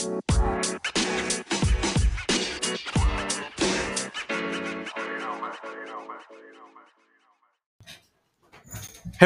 [0.00, 0.08] Hey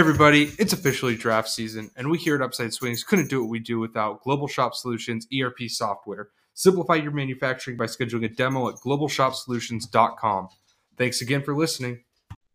[0.00, 3.60] everybody, it's officially draft season, and we here at Upside Swings couldn't do what we
[3.60, 6.30] do without Global Shop Solutions ERP software.
[6.54, 10.48] Simplify your manufacturing by scheduling a demo at globalshopsolutions.com.
[10.98, 12.02] Thanks again for listening.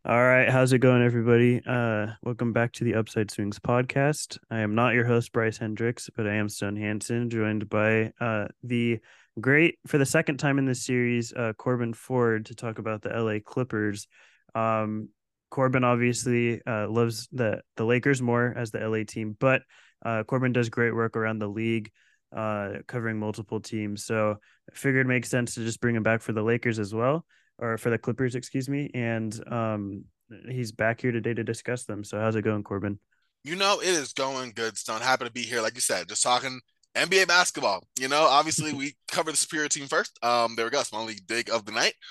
[0.05, 1.61] All right, how's it going, everybody?
[1.68, 4.38] Uh, welcome back to the Upside Swings podcast.
[4.49, 8.48] I am not your host, Bryce Hendricks, but I am Stone Hansen, joined by uh,
[8.63, 8.99] the
[9.41, 13.09] great, for the second time in this series, uh, Corban Ford to talk about the
[13.09, 14.07] LA Clippers.
[14.55, 15.09] Um,
[15.52, 19.63] Corban obviously uh, loves the the Lakers more as the LA team, but
[20.05, 21.91] uh, Corban does great work around the league,
[22.34, 24.05] uh, covering multiple teams.
[24.05, 24.38] So
[24.71, 27.26] I figured it makes sense to just bring him back for the Lakers as well,
[27.59, 28.90] or for the Clippers, excuse me.
[28.94, 30.05] And um,
[30.49, 32.04] he's back here today to discuss them.
[32.04, 32.99] So how's it going, Corban?
[33.44, 35.02] You know, it is going good, Stone.
[35.02, 35.62] Happy to be here.
[35.62, 36.59] Like you said, just talking
[36.95, 37.84] NBA basketball.
[37.99, 40.18] You know, obviously we cover the Superior team first.
[40.23, 40.84] Um, there we go.
[40.84, 41.93] Small league dig of the night.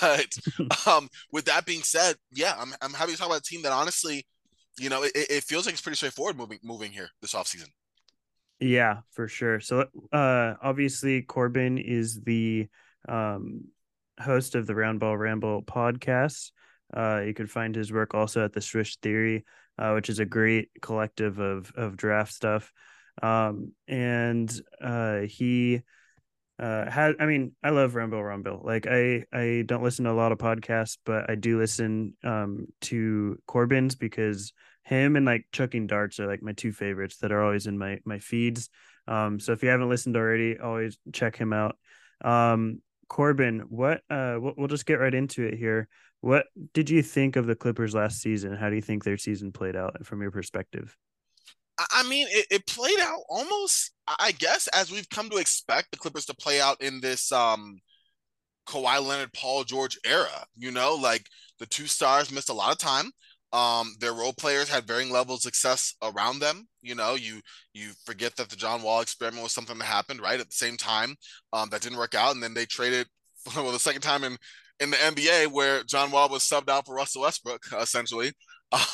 [0.00, 0.28] But
[0.86, 3.72] um, with that being said, yeah, I'm I'm happy to talk about a team that
[3.72, 4.24] honestly,
[4.78, 7.66] you know, it, it feels like it's pretty straightforward moving moving here this offseason.
[8.60, 9.58] Yeah, for sure.
[9.58, 12.68] So uh obviously Corban is the
[13.08, 13.64] um
[14.22, 16.52] host of the Roundball Ramble podcast.
[16.94, 19.44] Uh you can find his work also at the Swish Theory,
[19.78, 22.72] uh, which is a great collective of of draft stuff.
[23.22, 25.82] Um and uh he
[26.58, 30.12] uh has i mean i love rumble rumble like i i don't listen to a
[30.12, 34.52] lot of podcasts but i do listen um to corban's because
[34.84, 37.98] him and like chucking darts are like my two favorites that are always in my
[38.04, 38.68] my feeds
[39.08, 41.76] um so if you haven't listened already always check him out
[42.22, 42.80] um
[43.12, 45.86] corban what uh we'll, we'll just get right into it here
[46.22, 49.52] what did you think of the clippers last season how do you think their season
[49.52, 50.96] played out from your perspective
[51.90, 55.96] I mean, it, it, played out almost, I guess, as we've come to expect the
[55.96, 57.80] Clippers to play out in this um
[58.68, 60.44] Kawhi Leonard, Paul George era.
[60.54, 61.26] You know, like
[61.58, 63.10] the two stars missed a lot of time.
[63.52, 66.66] Um, their role players had varying levels of success around them.
[66.80, 67.40] You know, you
[67.74, 70.76] you forget that the John Wall experiment was something that happened right at the same
[70.76, 71.16] time.
[71.52, 73.06] Um, that didn't work out, and then they traded
[73.56, 74.36] well the second time in
[74.80, 78.32] in the NBA where John Wall was subbed out for Russell Westbrook, essentially.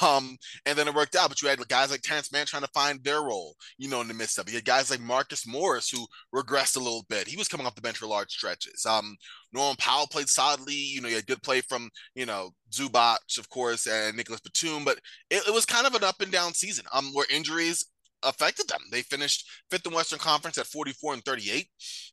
[0.03, 1.29] Um, and then it worked out.
[1.29, 4.09] But you had guys like Terance Mann trying to find their role, you know, in
[4.09, 4.51] the midst of it.
[4.51, 7.29] You had guys like Marcus Morris who regressed a little bit.
[7.29, 8.85] He was coming off the bench for large stretches.
[8.87, 9.17] Um,
[9.53, 10.75] Norman Powell played solidly.
[10.75, 14.85] You know, you had good play from, you know, Zubac, of course, and Nicolas Batum.
[14.85, 14.99] But
[15.31, 17.85] it, it was kind of an up and down season um, where injuries
[18.23, 18.81] affected them.
[18.91, 21.67] They finished fifth in Western Conference at 44 and 38.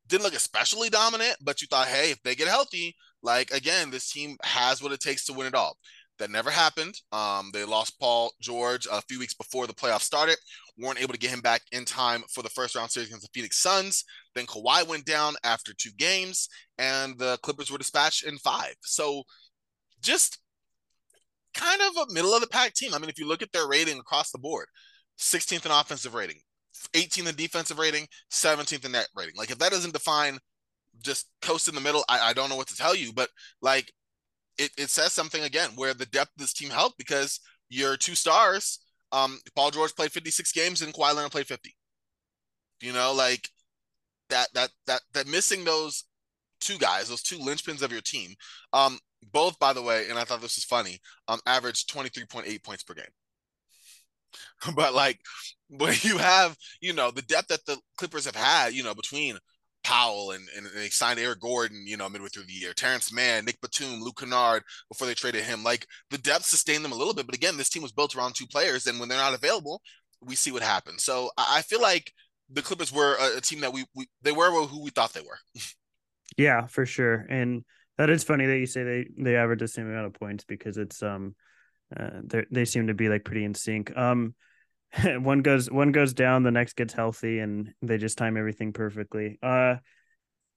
[0.07, 4.11] Didn't look especially dominant, but you thought, hey, if they get healthy, like again, this
[4.11, 5.77] team has what it takes to win it all.
[6.17, 6.95] That never happened.
[7.11, 10.37] Um, they lost Paul George a few weeks before the playoffs started.
[10.77, 13.31] weren't able to get him back in time for the first round series against the
[13.33, 14.05] Phoenix Suns.
[14.33, 18.75] Then Kawhi went down after two games, and the Clippers were dispatched in five.
[18.83, 19.23] So
[20.01, 20.39] just
[21.53, 22.93] kind of a middle of the pack team.
[22.93, 24.67] I mean, if you look at their rating across the board,
[25.19, 26.37] 16th in offensive rating,
[26.93, 29.35] 18th in defensive rating, 17th in net rating.
[29.35, 30.37] Like if that doesn't define
[31.03, 33.13] just coast in the middle, I, I don't know what to tell you.
[33.13, 33.29] But
[33.61, 33.91] like
[34.57, 37.39] it, it says something again where the depth of this team helped because
[37.69, 38.79] your two stars,
[39.11, 41.75] um, Paul George played 56 games and Kawhi Leonard played 50.
[42.81, 43.49] You know, like
[44.29, 46.05] that that that that missing those
[46.59, 48.35] two guys, those two linchpins of your team,
[48.73, 48.99] um,
[49.31, 52.93] both by the way, and I thought this was funny, um, averaged 23.8 points per
[52.93, 53.05] game.
[54.75, 55.19] but like
[55.69, 59.37] when you have, you know, the depth that the Clippers have had, you know, between
[59.85, 62.73] Powell and, and, they signed Eric Gordon, you know, midway through the year.
[62.73, 65.63] Terance Mann, Nick Batum, Luke Kennard before they traded him.
[65.63, 68.33] Like the depth sustained them a little bit, but again, this team was built around
[68.33, 69.81] two players, and when they're not available,
[70.21, 71.03] we see what happens.
[71.03, 72.11] So I, feel like
[72.49, 75.21] the Clippers were a, a team that we, we they were who we thought they
[75.21, 75.37] were.
[76.37, 77.63] yeah, for sure, and
[77.99, 80.77] that is funny that you say they they average the same amount of points because
[80.77, 81.35] it's um
[81.95, 83.95] uh, they seem to be like pretty in sync.
[83.95, 84.33] Um,
[85.17, 89.37] one goes one goes down, the next gets healthy, and they just time everything perfectly.
[89.41, 89.75] Uh,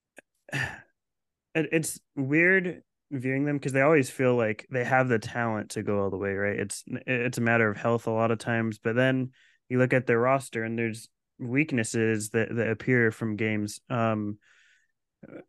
[0.53, 5.83] it, it's weird viewing them because they always feel like they have the talent to
[5.83, 6.59] go all the way, right?
[6.59, 9.31] It's it's a matter of health a lot of times, but then
[9.69, 11.09] you look at their roster and there's
[11.39, 13.81] weaknesses that that appear from games.
[13.91, 14.39] Um,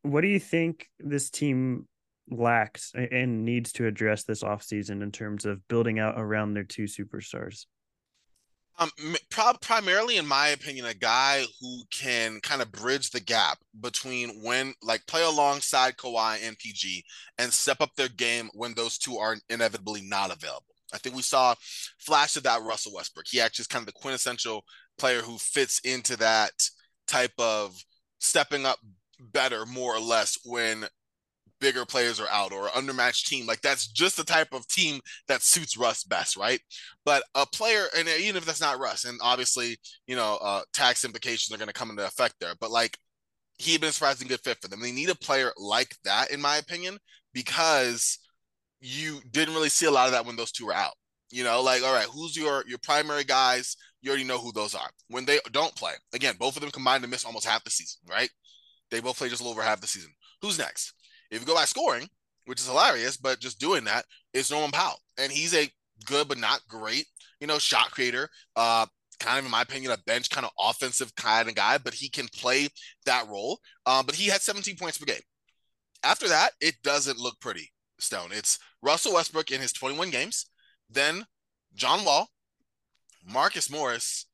[0.02, 1.88] what do you think this team
[2.32, 6.84] lacks and needs to address this offseason in terms of building out around their two
[6.86, 7.66] superstars?
[8.80, 8.92] Um,
[9.30, 14.42] pro- primarily, in my opinion, a guy who can kind of bridge the gap between
[14.42, 17.04] when, like, play alongside Kawhi and PG
[17.38, 20.64] and step up their game when those two are inevitably not available.
[20.94, 21.56] I think we saw
[22.00, 23.26] flash of that Russell Westbrook.
[23.30, 24.64] He actually is kind of the quintessential
[24.98, 26.52] player who fits into that
[27.06, 27.76] type of
[28.20, 28.80] stepping up
[29.20, 30.86] better, more or less, when
[31.60, 33.46] bigger players are out or an undermatched team.
[33.46, 36.60] Like that's just the type of team that suits Russ best, right?
[37.06, 39.78] But a player, and even if that's not Russ, and obviously,
[40.08, 42.98] you know, uh, tax implications are going to come into effect there, but like
[43.58, 44.82] he'd been a surprising good fit for them.
[44.82, 46.98] They need a player like that, in my opinion,
[47.34, 48.20] because
[48.80, 50.94] you didn't really see a lot of that when those two were out.
[51.32, 53.76] You know, like, all right, who's your your primary guys?
[54.02, 54.90] You already know who those are.
[55.10, 58.00] When they don't play, again, both of them combined to miss almost half the season,
[58.10, 58.30] right?
[58.90, 60.12] They both play just a little over half the season.
[60.42, 60.94] Who's next?
[61.32, 62.08] If you go by scoring,
[62.46, 65.00] which is hilarious, but just doing that is Norman Powell.
[65.18, 65.70] And he's a
[66.06, 67.06] good but not great,
[67.40, 68.30] you know, shot creator.
[68.56, 68.86] Uh,
[69.20, 72.10] kind of, in my opinion, a bench kind of offensive kind of guy, but he
[72.10, 72.68] can play
[73.06, 73.60] that role.
[73.86, 75.22] Um, but he had 17 points per game.
[76.04, 78.30] After that, it doesn't look pretty, Stone.
[78.32, 80.46] It's Russell Westbrook in his 21 games,
[80.90, 81.26] then
[81.76, 82.30] John Wall,
[83.26, 84.26] Marcus Morris,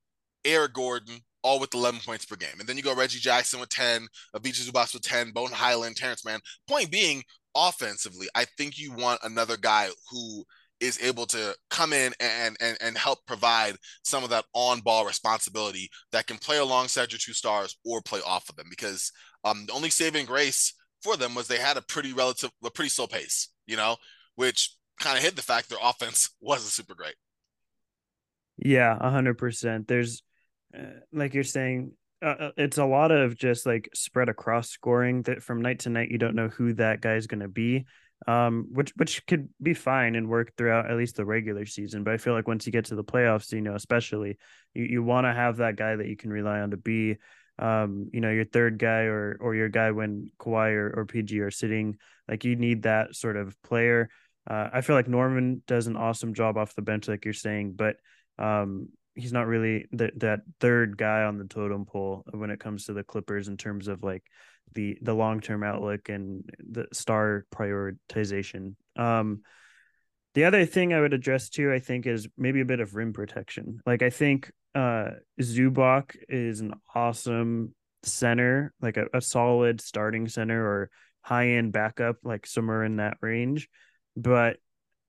[0.45, 2.59] Eric Gordon, all with 11 points per game.
[2.59, 6.25] And then you go Reggie Jackson with 10, Ivica Zubac with 10, Bone Hyland, Terance
[6.25, 6.39] Mann.
[6.67, 7.23] Point being,
[7.55, 10.43] offensively, I think you want another guy who
[10.81, 15.89] is able to come in and and and help provide some of that on-ball responsibility
[16.11, 19.09] that can play alongside your two stars or play off of them because
[19.45, 22.89] um the only saving grace for them was they had a pretty relative a pretty
[22.89, 23.95] slow pace, you know,
[24.35, 27.15] which kind of hid the fact their offense wasn't super great.
[28.57, 29.87] Yeah, 100%.
[29.87, 30.23] There's
[30.75, 31.91] uh, like you're saying,
[32.21, 35.89] uh, uh, it's a lot of just like spread across scoring that from night to
[35.89, 37.85] night you don't know who that guy's going to be
[38.27, 42.03] um which which could be fine and work throughout at least the regular season.
[42.03, 44.37] But i feel like once you get to the playoffs you know especially
[44.73, 47.17] you, you want to have that guy that you can rely on to be
[47.59, 51.39] um you know your third guy or or your guy when Kawhi or, or PG
[51.41, 51.97] are sitting.
[52.27, 54.09] Like you need that sort of player.
[54.49, 57.73] Uh, I feel like Norman does an awesome job off the bench like you're saying
[57.75, 57.97] but
[58.39, 62.85] um he's not really the, that third guy on the totem pole when it comes
[62.85, 64.23] to the Clippers in terms of like
[64.73, 68.75] the the long term outlook and the star prioritization.
[68.95, 69.41] Um,
[70.33, 73.13] the other thing I would address too, I think, is maybe a bit of rim
[73.13, 73.79] protection.
[73.85, 77.73] Like I think uh, Zubac is an awesome
[78.03, 80.89] center, like a, a solid starting center or
[81.21, 83.69] high end backup, like somewhere in that range.
[84.17, 84.57] But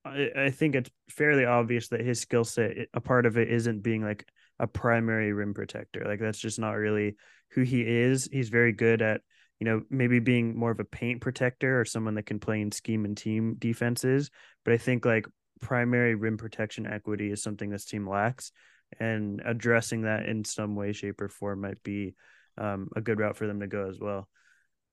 [0.07, 3.83] I, I think it's fairly obvious that his skill set, a part of it isn't
[3.83, 4.27] being like
[4.59, 6.05] a primary rim protector.
[6.05, 7.17] Like that's just not really
[7.51, 8.29] who he is.
[8.31, 9.21] He's very good at,
[9.61, 12.73] you know, maybe being more of a paint protector or someone that can play in
[12.73, 14.31] scheme and team defenses.
[14.65, 15.27] But I think like
[15.61, 18.53] primary rim protection equity is something this team lacks.
[19.01, 22.15] And addressing that in some way, shape, or form might be
[22.57, 24.29] um, a good route for them to go as well.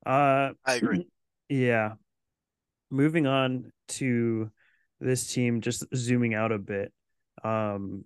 [0.05, 1.07] Uh, I agree.
[1.49, 1.95] Yeah.
[2.89, 4.49] Moving on to
[5.03, 6.91] this team just zooming out a bit.
[7.43, 8.05] Um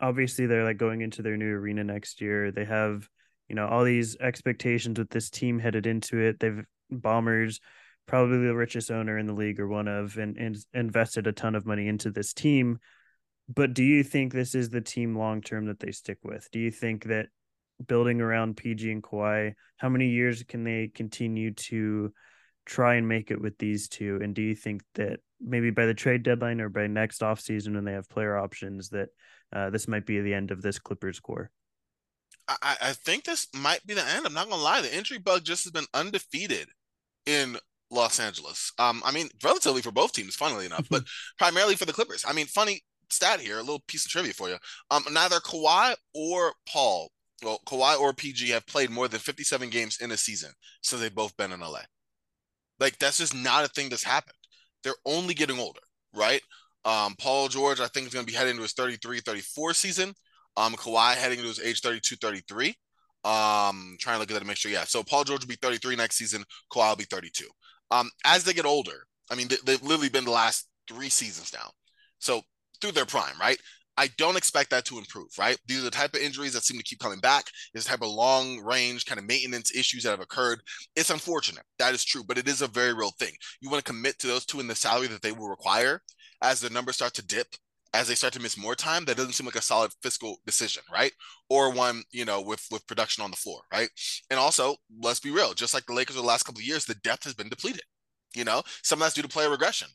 [0.00, 2.50] obviously they're like going into their new arena next year.
[2.50, 3.08] They have
[3.48, 6.40] you know all these expectations with this team headed into it.
[6.40, 7.60] They've Ballmer's
[8.06, 11.54] probably the richest owner in the league or one of and, and invested a ton
[11.54, 12.78] of money into this team.
[13.48, 16.48] But do you think this is the team long term that they stick with?
[16.52, 17.26] Do you think that
[17.86, 22.12] building around pg and Kawhi, how many years can they continue to
[22.64, 24.18] try and make it with these two?
[24.22, 27.84] And do you think that maybe by the trade deadline or by next offseason when
[27.84, 29.08] they have player options that
[29.54, 31.50] uh, this might be the end of this Clippers core?
[32.48, 34.26] I, I think this might be the end.
[34.26, 36.68] I'm not gonna lie, the injury bug just has been undefeated
[37.26, 37.56] in
[37.90, 38.72] Los Angeles.
[38.78, 41.04] Um, I mean, relatively for both teams, funnily enough, but
[41.38, 42.24] primarily for the Clippers.
[42.26, 44.56] I mean, funny stat here, a little piece of trivia for you.
[44.90, 47.10] Um, neither Kawhi or Paul,
[47.42, 50.52] well, Kawhi or PG have played more than 57 games in a season
[50.82, 51.82] since they've both been in LA.
[52.78, 54.35] Like that's just not a thing that's happened.
[54.86, 55.80] They're only getting older,
[56.14, 56.40] right?
[56.84, 60.14] Um, Paul George, I think, is going to be heading to his 33, 34 season.
[60.56, 62.68] Um, Kawhi heading to his age 32, 33.
[63.24, 64.70] Um, trying to look at that to make sure.
[64.70, 64.84] Yeah.
[64.84, 66.44] So Paul George will be 33 next season.
[66.72, 67.46] Kawhi will be 32.
[67.90, 71.52] Um, as they get older, I mean, they, they've literally been the last three seasons
[71.52, 71.72] now.
[72.20, 72.42] So
[72.80, 73.58] through their prime, right?
[73.98, 75.58] I don't expect that to improve, right?
[75.66, 77.46] These are the type of injuries that seem to keep coming back.
[77.72, 80.60] This type of long range kind of maintenance issues that have occurred.
[80.94, 81.64] It's unfortunate.
[81.78, 83.32] That is true, but it is a very real thing.
[83.60, 86.02] You want to commit to those two in the salary that they will require
[86.42, 87.46] as the numbers start to dip,
[87.94, 89.06] as they start to miss more time.
[89.06, 91.12] That doesn't seem like a solid fiscal decision, right?
[91.48, 93.88] Or one, you know, with with production on the floor, right?
[94.30, 96.84] And also, let's be real, just like the Lakers over the last couple of years,
[96.84, 97.82] the depth has been depleted.
[98.34, 99.88] You know, some of that's due to player regression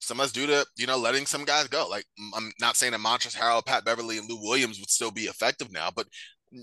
[0.00, 1.86] some of us due to you know letting some guys go.
[1.88, 5.22] Like I'm not saying that Montrezl Harrell, Pat Beverley, and Lou Williams would still be
[5.22, 6.06] effective now, but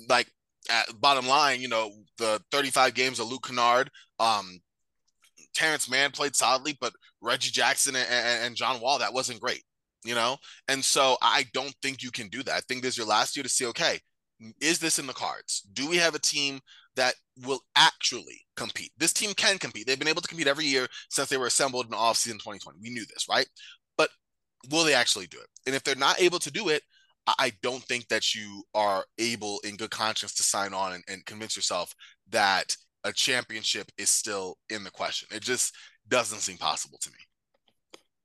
[0.09, 0.27] like
[0.69, 3.89] at bottom line, you know the 35 games of Luke Kennard,
[4.19, 4.59] um,
[5.53, 9.63] Terance Mann played solidly, but Reggie Jackson and, and John Wall that wasn't great,
[10.03, 10.37] you know.
[10.67, 12.55] And so I don't think you can do that.
[12.55, 13.99] I think this is your last year to see okay,
[14.61, 15.67] is this in the cards?
[15.73, 16.59] Do we have a team
[16.95, 17.15] that
[17.45, 18.91] will actually compete.
[18.97, 19.87] This team can compete.
[19.87, 22.79] They've been able to compete every year since they were assembled in the offseason 2020.
[22.81, 23.47] We knew this, right?
[23.97, 24.09] But
[24.69, 25.47] will they actually do it?
[25.65, 26.81] And if they're not able to do it,
[27.27, 31.25] I don't think that you are able in good conscience to sign on and, and
[31.25, 31.93] convince yourself
[32.29, 35.27] that a championship is still in the question.
[35.31, 35.75] It just
[36.07, 37.17] doesn't seem possible to me.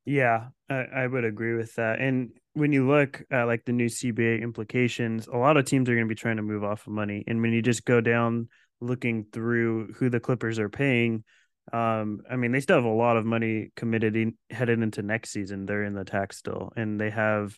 [0.05, 2.01] Yeah, I, I, would agree with that.
[2.01, 5.95] And when you look at like the new CBA implications, a lot of teams are
[5.95, 7.23] going to be trying to move off of money.
[7.29, 8.49] And when you just go down
[8.81, 11.25] looking through who the Clippers are paying,
[11.73, 15.31] um, I mean, they still have a lot of money committed in, headed into next
[15.31, 15.67] season.
[15.67, 17.57] They're in the tax still, and they have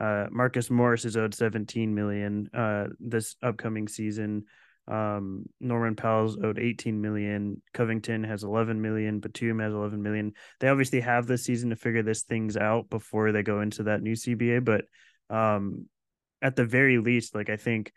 [0.00, 4.44] uh, Marcus Morris is owed 17 million uh, this upcoming season.
[4.86, 7.62] Um, Norman Powell's owed 18 million.
[7.72, 9.20] Covington has 11 million.
[9.20, 10.32] Batum has 11 million.
[10.60, 14.02] They obviously have this season to figure this things out before they go into that
[14.02, 14.64] new CBA.
[14.64, 14.84] But
[15.34, 15.86] um,
[16.42, 17.92] at the very least, like I think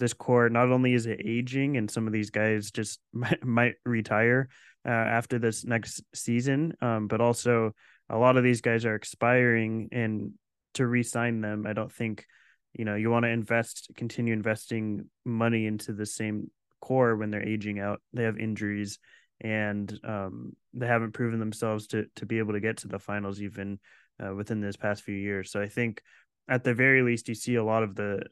[0.00, 3.74] this core not only is it aging and some of these guys just might, might
[3.84, 4.48] retire
[4.84, 7.72] uh, after this next season, um, but also
[8.08, 10.32] a lot of these guys are expiring and
[10.74, 12.26] to re-sign them, I don't think
[12.72, 17.46] you know you want to invest continue investing money into the same core when they're
[17.46, 18.00] aging out.
[18.12, 18.98] They have injuries
[19.40, 23.40] and um, they haven't proven themselves to to be able to get to the finals
[23.40, 23.78] even
[24.24, 25.50] uh, within this past few years.
[25.50, 26.02] So i think
[26.48, 28.22] at the very least you see a lot of the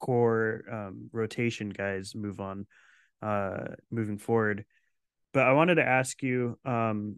[0.00, 2.66] core um, rotation guys move on
[3.22, 4.64] uh, moving forward
[5.32, 7.16] but i wanted to ask you um,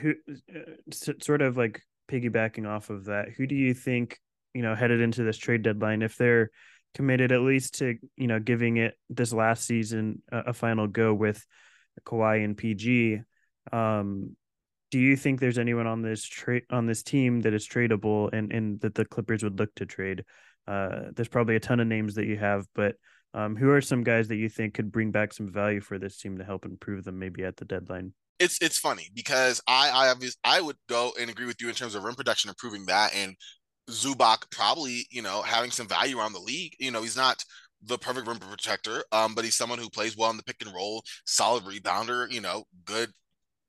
[0.00, 0.14] who
[0.54, 4.18] uh, sort of like piggybacking off of that who do you think
[4.54, 6.50] you know, headed into this trade deadline, if they're
[6.94, 11.14] committed at least to, you know, giving it this last season a, a final go
[11.14, 11.46] with
[12.04, 13.20] Kawhi and PG,
[13.72, 14.36] um,
[14.90, 18.50] do you think there's anyone on this trade on this team that is tradable and
[18.52, 20.24] and that the Clippers would look to trade?
[20.68, 22.96] Uh, there's probably a ton of names that you have, but
[23.32, 26.18] um, who are some guys that you think could bring back some value for this
[26.18, 28.12] team to help improve them maybe at the deadline?
[28.38, 31.74] It's it's funny because I I obviously I would go and agree with you in
[31.74, 33.34] terms of rim production improving that and
[33.90, 36.74] Zubac probably, you know, having some value around the league.
[36.78, 37.42] You know, he's not
[37.82, 40.74] the perfect rim protector, um, but he's someone who plays well in the pick and
[40.74, 43.10] roll, solid rebounder, you know, good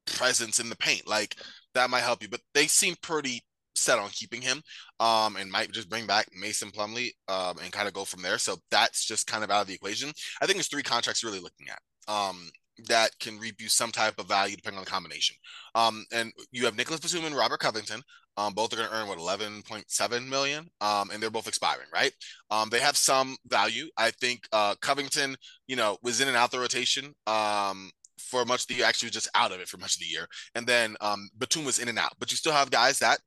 [0.05, 1.07] presence in the paint.
[1.07, 1.35] Like
[1.73, 2.29] that might help you.
[2.29, 3.41] But they seem pretty
[3.75, 4.61] set on keeping him,
[4.99, 8.37] um, and might just bring back Mason Plumlee, um, and kind of go from there.
[8.37, 10.11] So that's just kind of out of the equation.
[10.41, 11.79] I think there's three contracts really looking at.
[12.13, 12.49] Um,
[12.87, 15.35] that can reap you some type of value depending on the combination.
[15.75, 18.01] Um, and you have Nicolas Batum and Robert Covington.
[18.37, 22.13] Um, both are going to earn what 11.7 million, um, and they're both expiring, right?
[22.49, 23.89] Um, they have some value.
[23.97, 25.35] I think uh, Covington,
[25.67, 28.85] you know, was in and out the rotation um, for much of the year.
[28.85, 31.65] Actually, was just out of it for much of the year, and then um, Batum
[31.65, 32.13] was in and out.
[32.17, 33.19] But you still have guys that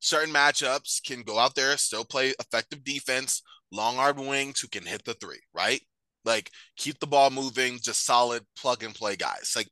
[0.00, 4.84] certain matchups can go out there, still play effective defense, long arm wings who can
[4.84, 5.80] hit the three, right?
[6.24, 9.52] Like keep the ball moving, just solid plug and play guys.
[9.56, 9.68] Like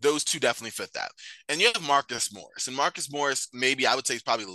[0.00, 1.10] those two definitely fit that.
[1.48, 2.66] And you have Marcus Morris.
[2.66, 4.46] And Marcus Morris, maybe I would say is probably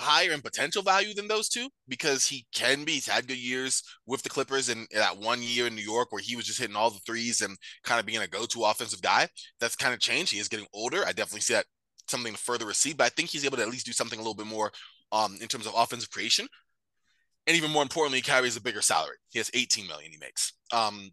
[0.00, 2.92] higher in potential value than those two because he can be.
[2.92, 6.22] He's had good years with the Clippers and that one year in New York where
[6.22, 9.28] he was just hitting all the threes and kind of being a go-to offensive guy.
[9.60, 10.32] That's kind of changed.
[10.32, 11.04] He is getting older.
[11.04, 11.66] I definitely see that
[12.08, 14.22] something to further receive, but I think he's able to at least do something a
[14.22, 14.72] little bit more
[15.12, 16.46] um, in terms of offensive creation.
[17.46, 19.16] And even more importantly, he carries a bigger salary.
[19.30, 20.52] He has 18 million he makes.
[20.72, 21.10] Um,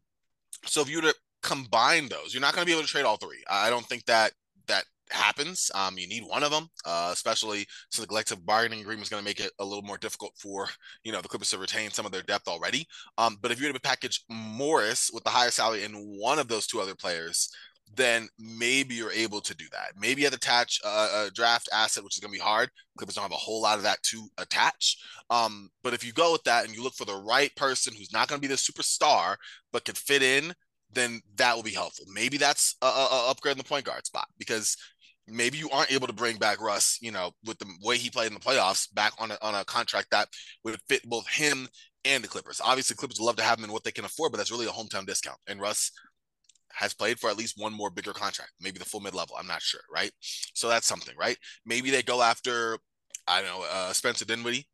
[0.65, 2.33] so if you were to combine those.
[2.33, 3.43] You're not going to be able to trade all three.
[3.49, 4.31] I don't think that
[4.67, 5.71] that happens.
[5.73, 9.21] Um, you need one of them, uh, especially since the collective bargaining agreement is going
[9.21, 10.67] to make it a little more difficult for
[11.03, 12.85] you know the Clippers to retain some of their depth already.
[13.17, 16.47] Um, but if you're going to package Morris with the higher salary and one of
[16.47, 17.49] those two other players,
[17.95, 19.93] then maybe you're able to do that.
[19.99, 22.69] Maybe at attach a, a draft asset, which is going to be hard.
[22.97, 24.97] Clippers don't have a whole lot of that to attach.
[25.29, 28.13] Um, but if you go with that and you look for the right person who's
[28.13, 29.35] not going to be the superstar
[29.71, 30.53] but can fit in
[30.93, 32.05] then that will be helpful.
[32.11, 34.75] Maybe that's a, a, upgrade in the point guard spot because
[35.27, 38.27] maybe you aren't able to bring back Russ, you know, with the way he played
[38.27, 40.27] in the playoffs back on a, on a contract that
[40.63, 41.67] would fit both him
[42.05, 42.61] and the Clippers.
[42.63, 44.69] Obviously, Clippers love to have him in what they can afford, but that's really a
[44.69, 45.37] hometown discount.
[45.47, 45.91] And Russ
[46.73, 49.35] has played for at least one more bigger contract, maybe the full mid level.
[49.37, 50.11] I'm not sure, right?
[50.19, 51.37] So that's something, right?
[51.65, 52.77] Maybe they go after,
[53.27, 54.67] I don't know, uh, Spencer Dinwiddie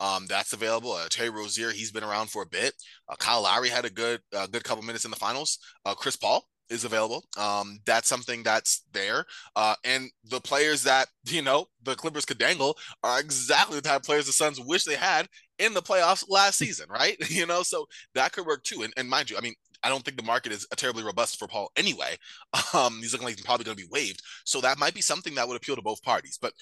[0.00, 0.92] um, that's available.
[0.92, 2.74] Uh, Terry Rozier, he's been around for a bit.
[3.08, 5.58] Uh, Kyle Lowry had a good, uh, good couple minutes in the finals.
[5.84, 7.24] Uh, Chris Paul is available.
[7.36, 9.24] Um, that's something that's there.
[9.56, 14.00] Uh, and the players that you know the Clippers could dangle are exactly the type
[14.00, 15.26] of players the Suns wish they had
[15.58, 17.16] in the playoffs last season, right?
[17.30, 18.82] you know, so that could work too.
[18.82, 21.46] And, and mind you, I mean, I don't think the market is terribly robust for
[21.46, 22.16] Paul anyway.
[22.74, 25.34] Um, he's looking like he's probably going to be waived, so that might be something
[25.34, 26.38] that would appeal to both parties.
[26.40, 26.52] But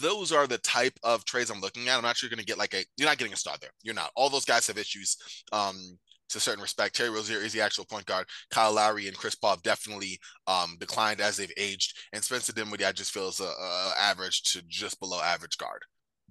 [0.00, 1.96] those are the type of trades I'm looking at.
[1.96, 2.84] I'm not sure you're going to get like a.
[2.96, 3.70] You're not getting a star there.
[3.82, 4.10] You're not.
[4.14, 5.16] All those guys have issues.
[5.52, 5.98] Um,
[6.32, 6.94] to a certain respect.
[6.94, 8.26] Terry Rozier is the actual point guard.
[8.50, 12.92] Kyle Lowry and Chris Paul definitely um, declined as they've aged, and Spencer Dinwiddie I
[12.92, 15.82] just feel is a, a average to just below average guard.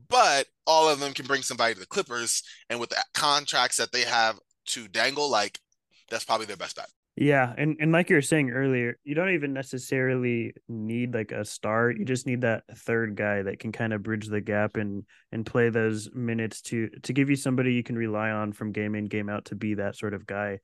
[0.10, 3.92] But all of them can bring somebody to the Clippers, and with the contracts that
[3.92, 5.60] they have to dangle, like
[6.10, 6.90] that's probably their best bet.
[7.22, 11.46] Yeah, and and like you were saying earlier, you don't even necessarily need like a
[11.46, 11.92] star.
[11.92, 15.46] You just need that third guy that can kind of bridge the gap and and
[15.46, 19.06] play those minutes to to give you somebody you can rely on from game in
[19.06, 20.62] game out to be that sort of guy.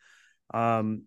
[0.52, 1.04] Um,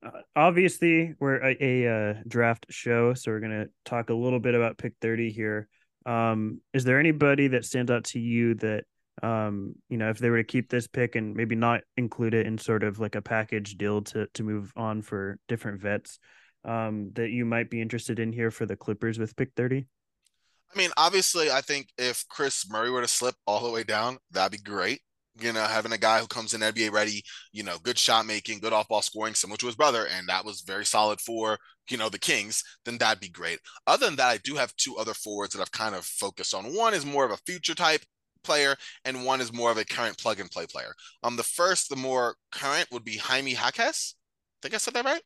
[0.00, 4.54] uh, obviously we're a, a, uh, draft show, so we're gonna talk a little bit
[4.54, 5.66] about pick thirty here.
[6.06, 8.84] Um, is there anybody that stands out to you that
[9.22, 12.46] um you know if they were to keep this pick and maybe not include it
[12.46, 16.18] in sort of like a package deal to to move on for different vets
[16.64, 19.86] um that you might be interested in here for the clippers with pick 30
[20.74, 24.18] i mean obviously i think if kris murray were to slip all the way down
[24.30, 25.00] that'd be great.
[25.40, 28.60] You know having a guy who comes in nba ready you know good shot making
[28.60, 31.58] good off ball scoring similar to his brother and that was very solid for
[31.90, 33.58] you know the kings then that'd be great.
[33.86, 36.72] Other than that i do have two other forwards that i've kind of focused on.
[36.74, 38.02] One is more of a future type
[38.44, 40.92] player, and one is more of a current plug and play player.
[41.22, 44.14] Um, the first, the more current, would be Jaime Jaquez.
[44.16, 45.22] I think I said that right.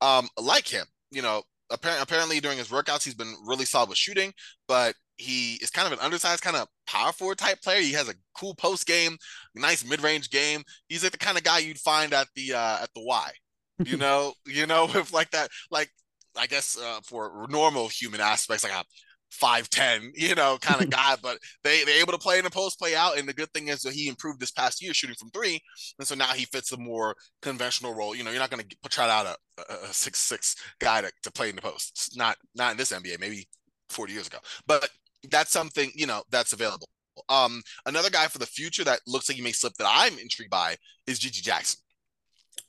[0.00, 3.98] Um, like him, you know, apparently, apparently during his workouts, he's been really solid with
[3.98, 4.32] shooting,
[4.66, 7.80] but he is kind of an undersized, kind of power forward type player.
[7.80, 9.16] He has a cool post game,
[9.54, 10.62] nice mid range game.
[10.88, 13.30] He's like the kind of guy you'd find at the uh, at the Y.
[13.84, 15.90] You know, you know, with like that, like
[16.36, 18.84] I guess uh, for normal human aspects, like a
[19.30, 21.16] five ten, you know, kind of guy.
[21.22, 23.68] But they they're able to play in the post, play out, and the good thing
[23.68, 25.60] is that he improved this past year shooting from three,
[25.98, 28.14] and so now he fits a more conventional role.
[28.14, 31.32] You know, you're not going to try out a, a, six six guy to, to
[31.32, 31.90] play in the post.
[31.90, 33.48] It's not not in this NBA, maybe
[33.90, 34.88] 40 years ago, but
[35.30, 36.88] that's something you know that's available.
[37.28, 40.50] Um, another guy for the future that looks like he may slip that I'm intrigued
[40.50, 41.80] by is GG Jackson.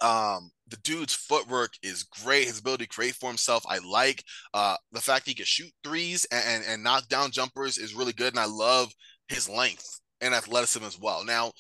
[0.02, 2.48] Um, the dude's footwork is great.
[2.48, 4.24] His ability to create for himself, I like.
[4.54, 8.14] Uh, the fact he can shoot threes and, and, and knock down jumpers is really
[8.14, 8.34] good.
[8.34, 8.92] And I love
[9.28, 11.24] his length and athleticism as well.
[11.24, 11.52] Now,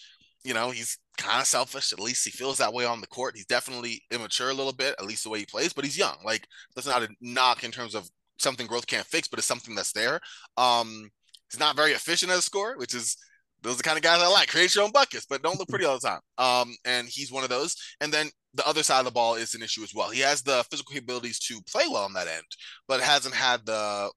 [0.44, 1.92] you know, he's kind of selfish.
[1.92, 3.36] At least he feels that way on the court.
[3.36, 6.16] He's definitely immature a little bit, at least the way he plays, but he's young.
[6.24, 9.76] Like, that's not a knock in terms of something growth can't fix, but it's something
[9.76, 10.20] that's there.
[10.58, 11.10] Um,
[11.52, 13.18] he's not very efficient as a scorer, which is
[13.62, 14.50] those are the kind of guys I like.
[14.50, 16.22] Create your own buckets, but don't look pretty all the time.
[16.38, 17.76] Um, and he's one of those.
[18.02, 20.10] And then the other side of the ball is an issue as well.
[20.10, 22.46] He has the physical abilities to play well on that end,
[22.88, 24.12] but hasn't had the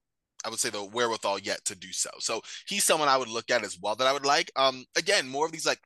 [0.45, 2.09] I would say the wherewithal yet to do so.
[2.19, 4.51] So he's someone I would look at as well that I would like.
[4.57, 5.79] Um, again, more of these like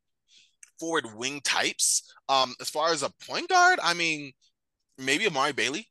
[0.79, 2.11] forward wing types.
[2.27, 4.31] Um, as far as a point guard, I mean,
[4.97, 5.87] maybe Amari Bailey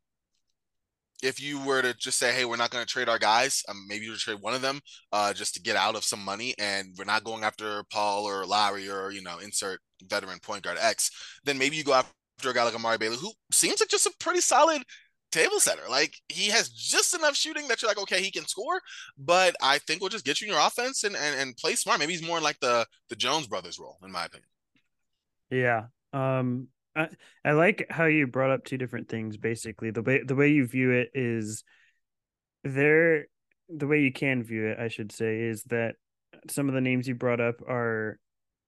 [1.26, 3.84] if you were to just say, hey, we're not going to trade our guys, um,
[3.88, 4.80] maybe you trade one of them
[5.12, 8.46] uh, just to get out of some money, and we're not going after Paul or
[8.46, 11.10] Lowry or you know insert veteran point guard X,
[11.44, 14.12] then maybe you go after a guy like Amari Bailey who seems like just a
[14.20, 14.82] pretty solid
[15.32, 15.82] table setter.
[15.88, 18.80] Like he has just enough shooting that you're like, okay, he can score,
[19.18, 21.98] but I think we'll just get you in your offense and and, and play smart.
[21.98, 24.48] Maybe he's more like the the Jones brothers role, in my opinion.
[25.50, 25.86] Yeah.
[26.12, 27.08] Um, I,
[27.44, 29.36] I like how you brought up two different things.
[29.36, 31.62] Basically, the way the way you view it is
[32.64, 33.26] there.
[33.68, 35.96] The way you can view it, I should say, is that
[36.48, 38.18] some of the names you brought up are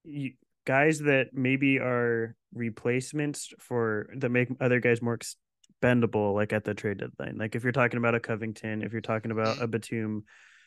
[0.03, 0.33] you,
[0.69, 6.75] guys that maybe are replacements for that make other guys more expendable, like at the
[6.75, 7.38] trade deadline.
[7.38, 10.25] Like if you're talking about a Covington, if you're talking about a Batum,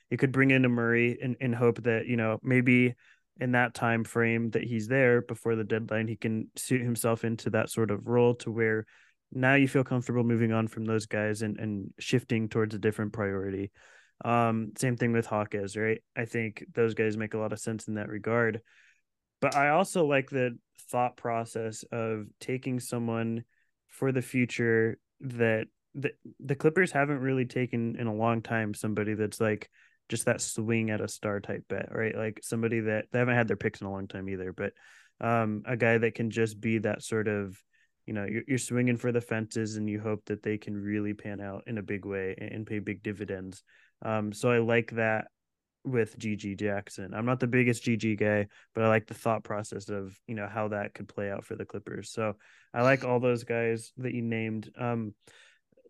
[0.10, 2.96] you could bring in a Murray and, and hope that you know maybe
[3.40, 7.50] in that time frame that he's there before the deadline, he can suit himself into
[7.52, 8.86] that sort of role to where
[9.32, 13.14] now you feel comfortable moving on from those guys and, and shifting towards a different
[13.14, 13.72] priority.
[14.24, 16.02] Um, same thing with Jaquez, right?
[16.16, 18.62] I think those guys make a lot of sense in that regard.
[19.40, 20.58] But I also like the
[20.90, 23.44] thought process of taking someone
[23.88, 29.14] for the future that the, the Clippers haven't really taken in a long time somebody
[29.14, 29.70] that's like
[30.12, 32.16] just that swing at a star type bet, right?
[32.16, 34.74] Like somebody that they haven't had their picks in a long time either, but
[35.22, 37.58] um, a guy that can just be that sort of,
[38.06, 41.14] you know, you're, you're swinging for the fences and you hope that they can really
[41.14, 43.64] pan out in a big way and, and pay big dividends.
[44.04, 45.28] Um, so I like that
[45.86, 47.14] with GG Jackson.
[47.14, 50.48] I'm not the biggest GG guy, but I like the thought process of, you know,
[50.52, 52.12] how that could play out for the Clippers.
[52.12, 52.36] So
[52.74, 54.70] I like all those guys that you named.
[54.78, 55.14] Um,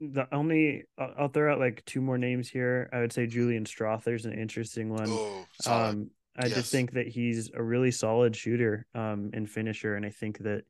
[0.01, 2.89] the only I'll throw out like two more names here.
[2.91, 5.05] I would say Julian Strawther's an interesting one.
[5.07, 6.55] Oh, um, I yes.
[6.55, 10.63] just think that he's a really solid shooter um, and finisher, and I think that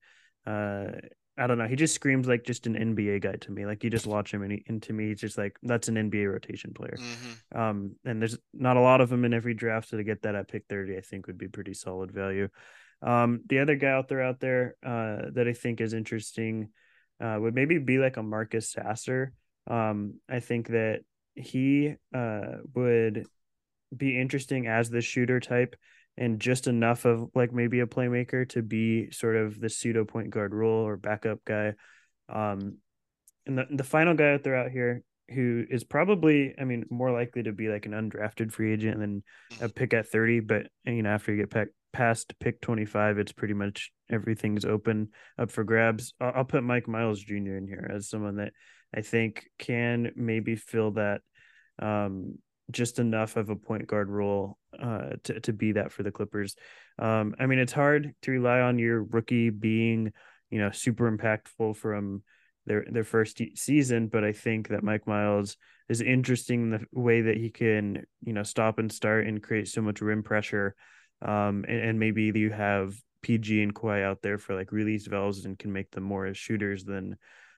[0.45, 0.97] uh,
[1.37, 1.67] I don't know.
[1.67, 3.65] He just screams like just an NBA guy to me.
[3.65, 5.95] Like you just watch him, and, he, and to me, he's just like that's an
[5.95, 6.97] NBA rotation player.
[6.99, 7.59] Mm-hmm.
[7.59, 10.35] Um, and there's not a lot of them in every draft, so to get that
[10.35, 12.49] at pick thirty, I think would be pretty solid value.
[13.01, 16.69] Um, the other guy out there out there uh, that I think is interesting
[17.21, 19.33] uh, would maybe be like a Marcus Sasser.
[19.67, 21.01] Um, I think that
[21.35, 23.25] he uh, would
[23.95, 25.75] be interesting as the shooter type
[26.17, 30.29] and just enough of like maybe a playmaker to be sort of the pseudo point
[30.29, 31.73] guard role or backup guy.
[32.27, 32.77] Um,
[33.45, 37.11] and the, the final guy out there out here who is probably, I mean, more
[37.11, 39.23] likely to be like an undrafted free agent than
[39.61, 40.41] a pick at 30.
[40.41, 45.09] But, you know, after you get pe- past pick 25, it's pretty much everything's open
[45.37, 46.13] up for grabs.
[46.19, 47.57] I'll, I'll put Mike Miles Jr.
[47.57, 48.53] in here as someone that
[48.95, 51.21] I think can maybe fill that
[51.79, 52.37] um,
[52.71, 56.55] just enough of a point guard role uh, to, to be that for the Clippers.
[56.99, 60.13] Um, I mean, it's hard to rely on your rookie being,
[60.49, 62.23] you know, super impactful from
[62.65, 65.57] their their first season, but I think that Mike Miles
[65.89, 69.67] is interesting in the way that he can, you know, stop and start and create
[69.67, 70.75] so much rim pressure.
[71.21, 75.45] Um, and, and maybe you have PG and Kawhi out there for like release valves
[75.45, 77.17] and can make them more as shooters than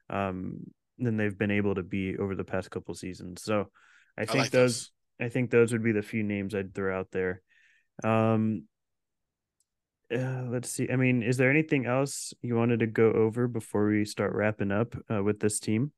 [0.09, 0.59] um
[0.99, 3.41] than they've been able to be over the past couple seasons.
[3.41, 3.69] So
[4.17, 4.91] I think I like those this.
[5.19, 7.41] I think those would be the few names I'd throw out there.
[8.03, 8.63] Um
[10.13, 10.89] uh, let's see.
[10.91, 14.71] I mean, is there anything else you wanted to go over before we start wrapping
[14.71, 15.91] up uh, with this team?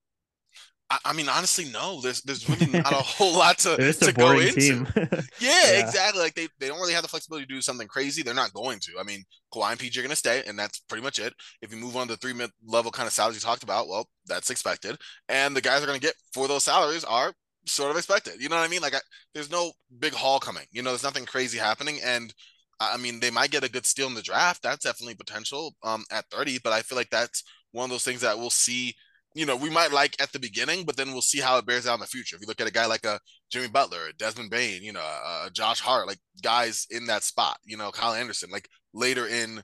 [0.89, 1.99] I, I, mean, honestly, no.
[2.01, 4.85] There's there's really not a whole lot to, to go into.
[5.39, 6.21] yeah, yeah, exactly.
[6.21, 8.21] Like they, they don't really have the flexibility to do something crazy.
[8.21, 8.91] They're not going to.
[8.99, 11.33] I mean, Kawhi and PG are going to stay, and that's pretty much it.
[11.61, 13.87] If you move on to the three mid level kind of salaries you talked about,
[13.87, 14.97] well, that's expected.
[15.27, 17.33] And the guys are going to get for those salaries are
[17.65, 18.35] sort of expected.
[18.39, 18.81] You know what I mean?
[18.81, 18.99] Like, I,
[19.33, 20.65] there's no big haul coming.
[20.71, 22.33] You know, there's nothing crazy happening, and
[22.79, 24.61] I mean, they might get a good steal in the draft.
[24.61, 28.21] That's definitely potential um, at 30, but I feel like that's one of those things
[28.21, 28.95] that we'll see.
[29.35, 31.85] You know, we might like at the beginning, but then we'll see how it bears
[31.85, 32.35] out in the future.
[32.35, 33.19] If you look at a guy like a
[33.51, 37.77] Jimmy Butler, Desmond Bane, you know, uh, Josh Hart, like guys in that spot, you
[37.77, 39.61] know, Kyle Anderson, like later in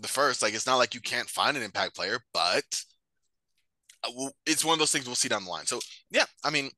[0.00, 2.64] the first, like it's not like you can't find an impact player, but
[4.04, 5.66] uh, it's one of those things we'll see down the line.
[5.66, 6.70] So yeah, I mean,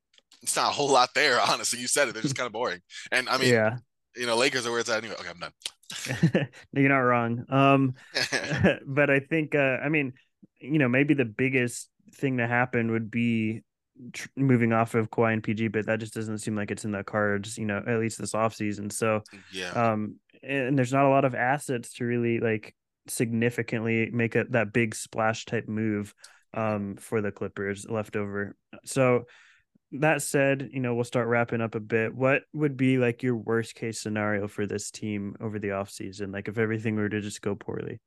[0.43, 1.79] it's not a whole lot there, honestly.
[1.79, 2.81] You said it; they're just kind of boring.
[3.11, 3.77] And I mean, yeah,
[4.17, 5.17] you know, Lakers are where it's at anyway.
[5.21, 5.53] Okay, I'm done.
[6.73, 7.45] no, you're not wrong.
[7.49, 7.95] Um,
[8.87, 10.13] but I think, uh, I mean,
[10.61, 13.63] you know, maybe the biggest thing to happen would be
[14.13, 16.93] tr- moving off of Kawhi and PG, but that just doesn't seem like it's in
[16.93, 18.93] the cards, you know, at least this offseason.
[18.93, 19.23] So,
[19.53, 19.71] yeah.
[19.71, 22.75] Um, and there's not a lot of assets to really like
[23.09, 26.15] significantly make a, that big splash type move
[26.55, 28.55] um for the Clippers left over.
[28.85, 29.25] So
[29.93, 32.15] that said, you know, we'll start wrapping up a bit.
[32.15, 36.33] What would be like your worst case scenario for this team over the offseason?
[36.33, 38.01] Like if everything were to just go poorly?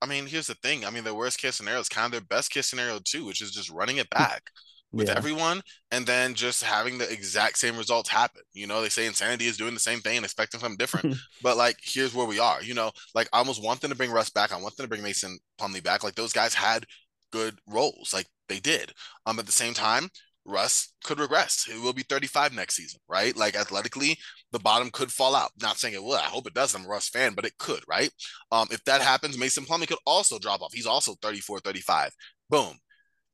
[0.00, 0.84] I mean, here's the thing.
[0.84, 3.40] I mean, the worst case scenario is kind of their best case scenario too, which
[3.42, 4.50] is just running it back
[4.92, 5.14] with yeah.
[5.16, 8.42] everyone and then just having the exact same results happen.
[8.52, 11.16] You know, they say insanity is doing the same thing and expecting something different.
[11.42, 12.62] but like, here's where we are.
[12.62, 14.52] You know, like I almost want them to bring Russ back.
[14.52, 16.04] I want them to bring Mason Plumlee back.
[16.04, 16.86] Like those guys had
[17.32, 18.12] good roles.
[18.14, 18.92] Like they did.
[19.26, 20.08] Um, at the same time,
[20.48, 21.64] Russ could regress.
[21.64, 23.36] He will be 35 next season, right?
[23.36, 24.16] Like athletically,
[24.50, 25.50] the bottom could fall out.
[25.60, 26.14] Not saying it will.
[26.14, 26.74] I hope it does.
[26.74, 28.10] I'm a Russ fan, but it could, right?
[28.50, 30.72] Um, if that happens, Mason Plumlee could also drop off.
[30.72, 32.12] He's also 34, 35.
[32.50, 32.74] Boom.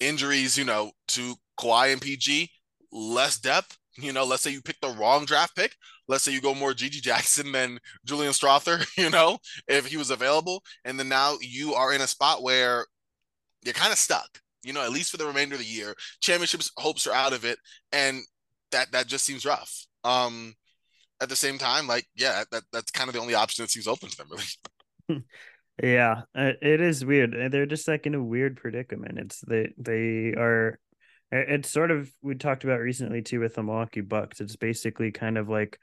[0.00, 2.50] Injuries, you know, to Kawhi and PG,
[2.92, 3.78] less depth.
[3.96, 5.74] You know, let's say you pick the wrong draft pick.
[6.08, 10.10] Let's say you go more GG Jackson than Julian Strawther, you know, if he was
[10.10, 10.62] available.
[10.84, 12.86] And then now you are in a spot where
[13.64, 15.94] you're kind of stuck, you know, at least for the remainder of the year.
[16.20, 17.58] Championships hopes are out of it,
[17.92, 18.20] and
[18.72, 19.86] that that just seems rough.
[20.04, 20.54] Um,
[21.20, 23.86] at the same time, like yeah, that that's kind of the only option that seems
[23.86, 25.22] open to them, really.
[25.82, 27.34] yeah, uh, it is weird.
[27.50, 29.18] They're just like in a weird predicament.
[29.18, 30.78] It's they they are.
[31.32, 34.40] It's sort of we talked about recently too with the Milwaukee Bucks.
[34.40, 35.78] It's basically kind of like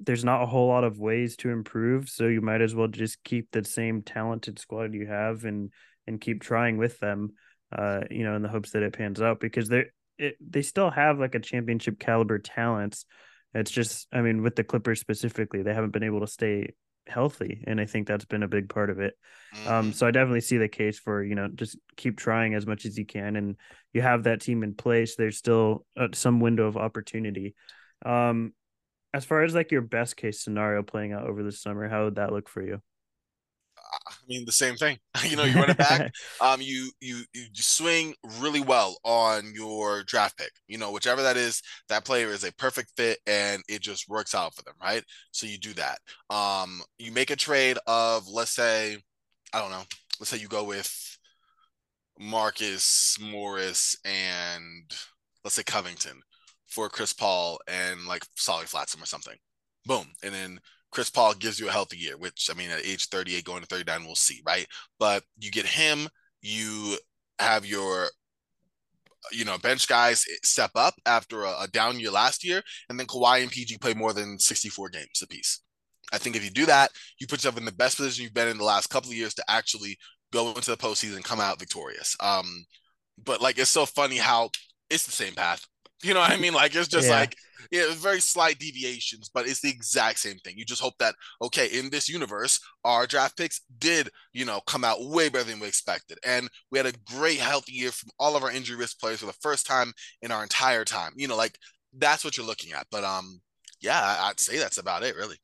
[0.00, 3.22] there's not a whole lot of ways to improve, so you might as well just
[3.22, 5.70] keep the same talented squad you have and
[6.06, 7.32] and keep trying with them,
[7.72, 9.84] uh, you know, in the hopes that it pans out because they
[10.40, 13.04] they still have like a championship caliber talents.
[13.52, 16.74] It's just, I mean, with the Clippers specifically, they haven't been able to stay
[17.06, 19.14] healthy, and I think that's been a big part of it.
[19.66, 19.90] Um, mm-hmm.
[19.92, 22.98] So I definitely see the case for you know just keep trying as much as
[22.98, 23.56] you can, and
[23.92, 25.16] you have that team in place.
[25.16, 27.54] There's still uh, some window of opportunity.
[28.04, 28.52] Um,
[29.12, 32.16] as far as like your best case scenario playing out over the summer, how would
[32.16, 32.80] that look for you?
[34.24, 34.98] I mean, the same thing.
[35.28, 36.12] you know, you run it back.
[36.40, 40.50] um, you you you swing really well on your draft pick.
[40.66, 44.34] You know, whichever that is, that player is a perfect fit, and it just works
[44.34, 45.04] out for them, right?
[45.32, 45.98] So you do that.
[46.30, 48.96] Um, you make a trade of, let's say,
[49.52, 49.84] I don't know,
[50.18, 51.18] let's say you go with
[52.18, 54.90] Marcus Morris and
[55.42, 56.20] let's say Covington
[56.66, 59.36] for Chris Paul and like Solly Flatsum or something.
[59.86, 60.60] Boom, and then
[60.94, 63.66] Chris Paul gives you a healthy year, which I mean, at age 38, going to
[63.66, 64.66] 39, we'll see, right?
[64.98, 66.08] But you get him,
[66.40, 66.96] you
[67.38, 68.08] have your
[69.32, 73.06] you know, bench guys step up after a, a, down year last year, and then
[73.06, 75.60] Kawhi and PG play more than 64 games apiece.
[76.12, 78.48] I think if you do that, you put yourself in the best position you've been
[78.48, 79.96] in the last couple of years to actually
[80.32, 82.16] go into the postseason and come out victorious.
[82.20, 82.66] Um,
[83.24, 84.50] but like it's so funny how
[84.90, 85.64] it's the same path.
[86.02, 86.52] You know what I mean?
[86.52, 87.20] Like it's just yeah.
[87.20, 87.36] like
[87.70, 90.54] yeah, very slight deviations, but it's the exact same thing.
[90.56, 94.84] You just hope that okay, in this universe, our draft picks did, you know, come
[94.84, 96.18] out way better than we expected.
[96.24, 99.26] And we had a great healthy year from all of our injury risk players for
[99.26, 101.12] the first time in our entire time.
[101.16, 101.58] You know, like
[101.96, 102.86] that's what you're looking at.
[102.90, 103.40] But um
[103.80, 105.36] yeah, I'd say that's about it really.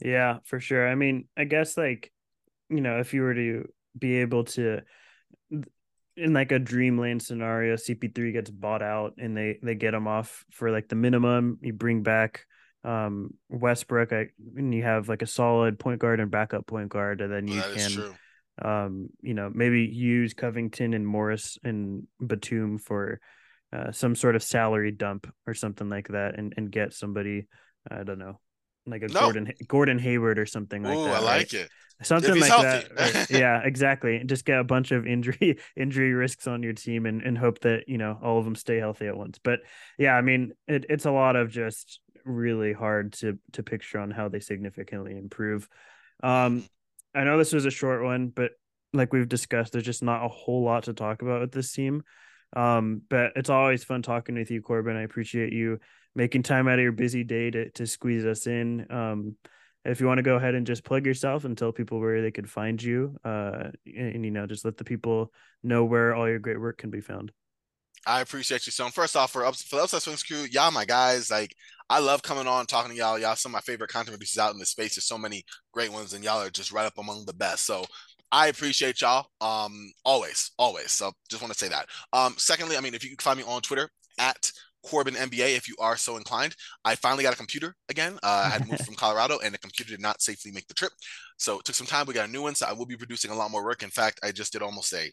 [0.00, 0.88] Yeah, for sure.
[0.88, 2.12] I mean, I guess like,
[2.68, 4.80] you know, if you were to be able to
[6.16, 10.44] in like a dreamland scenario, CP3 gets bought out and they they get him off
[10.50, 11.58] for like the minimum.
[11.62, 12.46] You bring back
[12.84, 17.20] um Westbrook I, and you have like a solid point guard and backup point guard,
[17.20, 18.14] and then you that can
[18.62, 23.20] um you know maybe use Covington and Morris and Batum for
[23.72, 27.46] uh, some sort of salary dump or something like that, and and get somebody
[27.90, 28.38] I don't know
[28.86, 29.20] like a no.
[29.20, 31.14] Gordon Gordon Hayward or something like Ooh, that.
[31.14, 31.54] I like right?
[31.54, 31.70] it
[32.02, 32.88] something like healthy.
[32.96, 37.22] that yeah exactly just get a bunch of injury injury risks on your team and,
[37.22, 39.60] and hope that you know all of them stay healthy at once but
[39.98, 44.10] yeah i mean it, it's a lot of just really hard to to picture on
[44.10, 45.68] how they significantly improve
[46.22, 46.64] um
[47.14, 48.52] i know this was a short one but
[48.92, 52.02] like we've discussed there's just not a whole lot to talk about with this team
[52.54, 54.96] um but it's always fun talking with you corban.
[54.96, 55.80] I appreciate you
[56.14, 58.86] making time out of your busy day to to squeeze us in.
[58.90, 59.36] Um
[59.84, 62.30] if you want to go ahead and just plug yourself and tell people where they
[62.30, 66.28] could find you uh and, and, you know just let the people know where all
[66.28, 67.32] your great work can be found.
[68.06, 71.30] I appreciate you so first off for for the upside swings crew y'all my guys
[71.30, 71.54] like
[71.90, 73.18] i love coming on talking to y'all.
[73.18, 74.94] Y'all some of my favorite content producers out in the space.
[74.96, 77.66] There's so many great ones and y'all are just right up among the best.
[77.66, 77.84] So
[78.34, 79.28] I appreciate y'all.
[79.40, 80.90] Um, always, always.
[80.90, 81.86] So just want to say that.
[82.12, 84.50] Um, secondly, I mean, if you can find me on Twitter at
[84.84, 86.56] Corban NBA if you are so inclined.
[86.84, 88.18] I finally got a computer again.
[88.24, 90.90] Uh, I had moved from Colorado and the computer did not safely make the trip.
[91.38, 92.06] So it took some time.
[92.06, 92.56] We got a new one.
[92.56, 93.84] So I will be producing a lot more work.
[93.84, 95.12] In fact, I just did almost a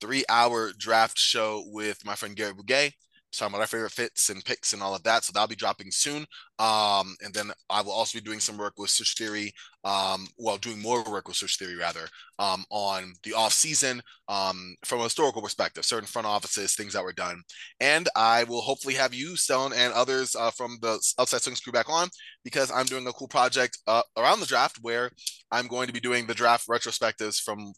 [0.00, 2.92] three hour draft show with my friend Gary Bugay
[3.38, 5.24] talking about our favorite fits and picks and all of that.
[5.24, 6.26] So that'll be dropping soon.
[6.58, 9.52] Um, and then I will also be doing some work with Swish Theory,
[9.84, 12.06] um, well, doing more work with Swish Theory rather,
[12.38, 17.04] um, on the off season um, from a historical perspective, certain front offices, things that
[17.04, 17.42] were done.
[17.80, 21.72] And I will hopefully have you, Stone, and others uh, from the Upside Swings crew
[21.72, 22.08] back on
[22.44, 25.10] because I'm doing a cool project uh, around the draft where
[25.50, 27.72] I'm going to be doing the draft retrospectives from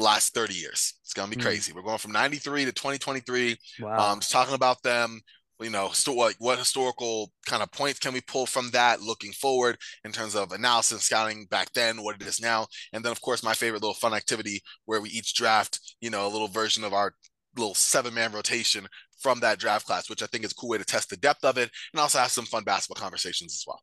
[0.00, 0.94] last 30 years.
[1.02, 1.42] It's gonna be mm.
[1.42, 1.72] crazy.
[1.72, 3.56] We're going from 93 to 2023.
[3.80, 4.12] Wow.
[4.12, 5.20] Um, just talking about them,
[5.60, 9.32] you know, sto- like what historical kind of points can we pull from that looking
[9.32, 12.66] forward in terms of analysis, scouting back then, what it is now.
[12.92, 16.26] And then of course my favorite little fun activity where we each draft, you know,
[16.26, 17.14] a little version of our
[17.56, 18.86] little seven man rotation
[19.20, 21.44] from that draft class, which I think is a cool way to test the depth
[21.44, 23.80] of it and also have some fun basketball conversations as well.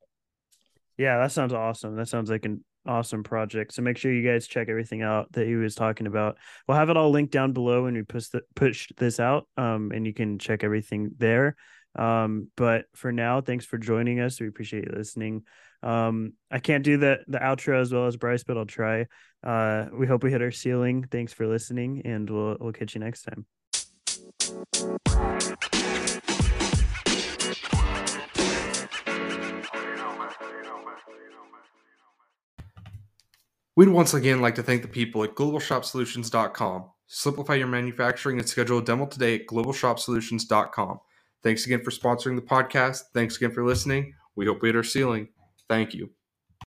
[0.98, 1.96] Yeah, that sounds awesome.
[1.96, 3.74] That sounds like an awesome project.
[3.74, 6.38] So make sure you guys check everything out that he was talking about.
[6.68, 9.92] We'll have it all linked down below when we push the, push this out, um,
[9.94, 11.56] and you can check everything there.
[11.98, 14.40] Um, but for now, thanks for joining us.
[14.40, 15.44] We appreciate you listening.
[15.84, 19.06] Um, I can't do the the outro as well as Bryce, but I'll try.
[19.44, 21.06] Uh, we hope we hit our ceiling.
[21.10, 23.46] Thanks for listening, and we'll we'll catch you next time.
[33.78, 36.90] We'd once again like to thank the people at globalshopsolutions.com.
[37.06, 41.00] Simplify your manufacturing and schedule a demo today at globalshopsolutions.com.
[41.44, 43.04] Thanks again for sponsoring the podcast.
[43.14, 44.16] Thanks again for listening.
[44.36, 45.28] We hope we hit our ceiling.
[45.70, 46.17] Thank you.